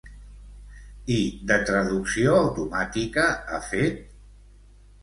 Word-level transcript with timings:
I 1.15 1.17
de 1.53 1.59
traducció 1.69 2.35
automàtica 2.41 3.31
ha 3.59 3.63
fet? 3.71 4.03